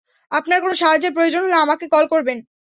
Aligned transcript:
আপনার 0.31 0.59
কোন 0.61 0.71
সাহায্যর 0.73 1.11
প্রয়োজন 1.13 1.41
হলে, 1.43 1.57
আমাকে 1.57 1.85
কল 1.87 2.05
করবেন। 2.07 2.37